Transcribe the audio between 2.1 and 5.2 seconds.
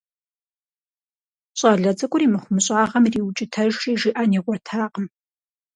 и мыхъумыщӀагъэм ириукӀытэжри, жиӀэн игъуэтакъым.